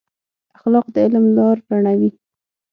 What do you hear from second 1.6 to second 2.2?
رڼوي.